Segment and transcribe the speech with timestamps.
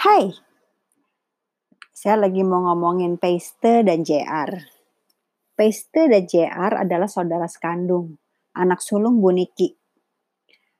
[0.00, 0.32] Hai,
[1.92, 4.48] saya lagi mau ngomongin Paste dan JR.
[5.52, 8.16] Paste dan JR adalah saudara sekandung,
[8.56, 9.76] anak sulung Bu Niki.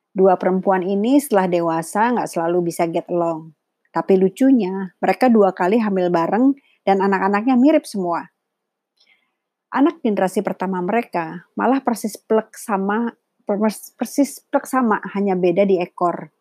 [0.08, 3.52] Dua perempuan ini setelah dewasa nggak selalu bisa get along.
[3.92, 6.56] Tapi lucunya, mereka dua kali hamil bareng
[6.88, 8.24] dan anak-anaknya mirip semua.
[9.68, 13.12] Anak generasi pertama mereka malah persis plek sama
[14.00, 16.32] persis plek sama hanya beda di ekor.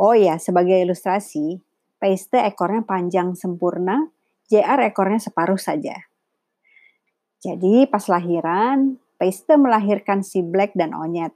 [0.00, 1.60] Oh ya, sebagai ilustrasi,
[1.96, 4.12] Paste ekornya panjang sempurna,
[4.52, 5.96] JR ekornya separuh saja.
[7.40, 11.32] Jadi pas lahiran, Paste melahirkan si Black dan Onyet.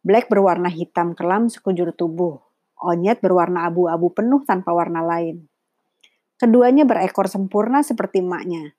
[0.00, 2.40] Black berwarna hitam kelam sekujur tubuh.
[2.80, 5.44] Onyet berwarna abu-abu penuh tanpa warna lain.
[6.40, 8.72] Keduanya berekor sempurna seperti emaknya.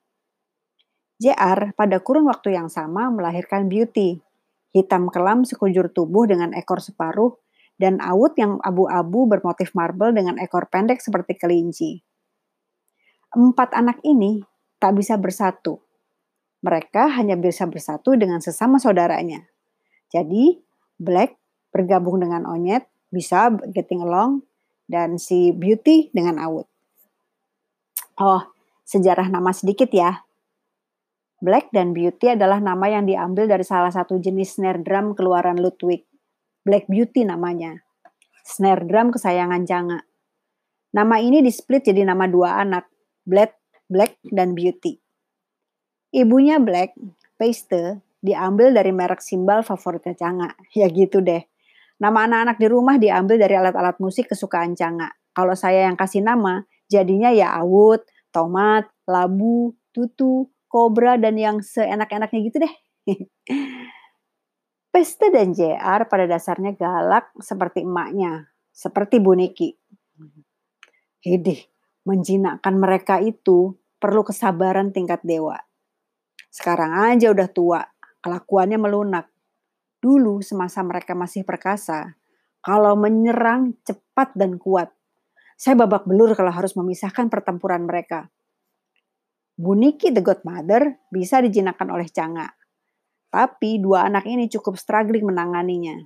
[1.19, 4.23] JR pada kurun waktu yang sama melahirkan Beauty,
[4.71, 7.35] hitam kelam sekujur tubuh dengan ekor separuh
[7.79, 12.03] dan awut yang abu-abu bermotif marble dengan ekor pendek seperti kelinci.
[13.31, 14.43] Empat anak ini
[14.83, 15.79] tak bisa bersatu.
[16.59, 19.47] Mereka hanya bisa bersatu dengan sesama saudaranya.
[20.11, 20.59] Jadi,
[20.99, 21.39] Black
[21.71, 24.43] bergabung dengan Onyet, bisa getting along,
[24.89, 26.67] dan si Beauty dengan Awut.
[28.19, 28.43] Oh,
[28.83, 30.27] sejarah nama sedikit ya.
[31.39, 36.08] Black dan Beauty adalah nama yang diambil dari salah satu jenis snare drum keluaran Ludwig.
[36.69, 37.81] Black Beauty namanya.
[38.45, 40.05] Snare drum kesayangan Canga.
[40.93, 42.85] Nama ini displit jadi nama dua anak,
[43.25, 43.57] Black,
[43.89, 45.01] Black dan Beauty.
[46.13, 46.93] Ibunya Black,
[47.41, 50.53] Paste, diambil dari merek simbal favoritnya Canga.
[50.77, 51.41] Ya gitu deh.
[51.97, 55.09] Nama anak-anak di rumah diambil dari alat-alat musik kesukaan Canga.
[55.33, 62.39] Kalau saya yang kasih nama, jadinya ya Awut, Tomat, Labu, Tutu, Kobra, dan yang seenak-enaknya
[62.45, 62.73] gitu deh.
[64.99, 69.71] Peste dan JR pada dasarnya galak seperti emaknya, seperti Bu Niki.
[71.23, 71.55] Hidih,
[72.03, 75.55] menjinakkan mereka itu perlu kesabaran tingkat dewa.
[76.51, 77.79] Sekarang aja udah tua,
[78.19, 79.31] kelakuannya melunak.
[80.03, 82.19] Dulu semasa mereka masih perkasa,
[82.59, 84.91] kalau menyerang cepat dan kuat.
[85.55, 88.27] Saya babak belur kalau harus memisahkan pertempuran mereka.
[89.55, 92.58] Bu Niki the Godmother bisa dijinakkan oleh Canga
[93.29, 96.05] tapi dua anak ini cukup struggling menanganinya.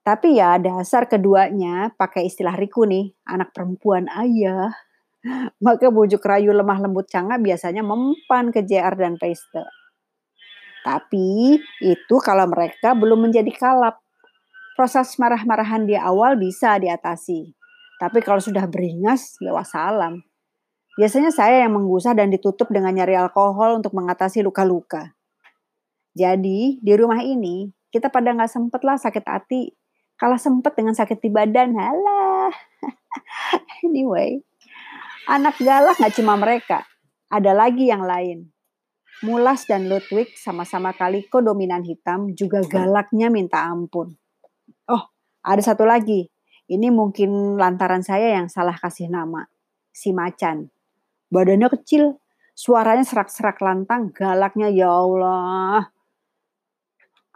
[0.00, 4.72] Tapi ya dasar keduanya pakai istilah Riku nih, anak perempuan ayah.
[5.64, 9.60] Maka bujuk rayu lemah lembut canga biasanya mempan ke JR dan Paiste.
[10.80, 14.00] Tapi itu kalau mereka belum menjadi kalap.
[14.72, 17.52] Proses marah-marahan di awal bisa diatasi.
[18.00, 20.24] Tapi kalau sudah beringas, ya wassalam.
[20.96, 25.12] Biasanya saya yang menggusah dan ditutup dengan nyari alkohol untuk mengatasi luka-luka.
[26.14, 29.70] Jadi di rumah ini kita pada nggak sempet lah sakit hati,
[30.18, 31.74] kalah sempet dengan sakit di badan.
[31.78, 32.50] Halah.
[33.86, 34.42] anyway,
[35.30, 36.86] anak galak nggak cuma mereka,
[37.30, 38.50] ada lagi yang lain.
[39.20, 44.16] Mulas dan Ludwig sama-sama kaliko dominan hitam juga galaknya minta ampun.
[44.88, 45.12] Oh,
[45.44, 46.32] ada satu lagi.
[46.70, 49.44] Ini mungkin lantaran saya yang salah kasih nama.
[49.92, 50.70] Si Macan.
[51.28, 52.16] Badannya kecil,
[52.56, 55.90] suaranya serak-serak lantang, galaknya ya Allah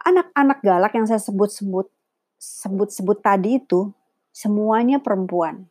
[0.05, 1.89] anak-anak galak yang saya sebut-sebut
[2.37, 3.89] sebut-sebut tadi itu
[4.29, 5.65] semuanya perempuan.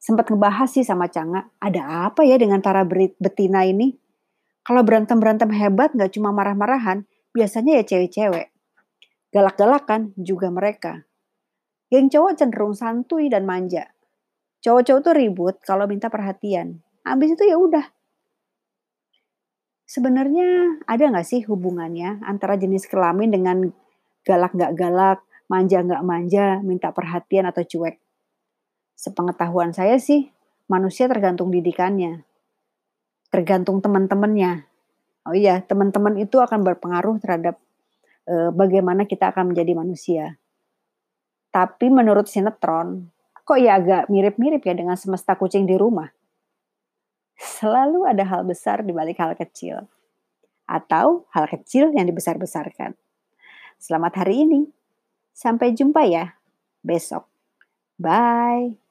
[0.00, 2.86] Sempat ngebahas sih sama Canga, ada apa ya dengan para
[3.20, 3.98] betina ini?
[4.64, 8.48] Kalau berantem-berantem hebat nggak cuma marah-marahan, biasanya ya cewek-cewek.
[9.34, 11.04] Galak-galakan juga mereka.
[11.92, 13.92] Geng cowok cenderung santuy dan manja.
[14.64, 16.80] Cowok-cowok tuh ribut kalau minta perhatian.
[17.04, 17.84] Habis itu ya udah,
[19.88, 23.72] Sebenarnya ada nggak sih hubungannya antara jenis kelamin dengan
[24.20, 27.96] galak nggak galak, manja nggak manja, minta perhatian atau cuek?
[28.92, 30.28] Sepengetahuan saya sih,
[30.68, 32.20] manusia tergantung didikannya.
[33.32, 34.68] Tergantung teman-temannya.
[35.24, 37.56] Oh iya, teman-teman itu akan berpengaruh terhadap
[38.28, 40.24] e, bagaimana kita akan menjadi manusia.
[41.48, 43.08] Tapi menurut sinetron,
[43.40, 46.12] kok ya agak mirip-mirip ya dengan semesta kucing di rumah?
[47.38, 49.86] Selalu ada hal besar di balik hal kecil.
[50.68, 52.92] Atau hal kecil yang dibesar-besarkan.
[53.78, 54.68] Selamat hari ini.
[55.32, 56.34] Sampai jumpa ya
[56.82, 57.30] besok.
[57.96, 58.87] Bye.